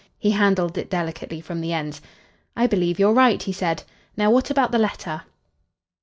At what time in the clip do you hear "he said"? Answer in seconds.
3.43-3.83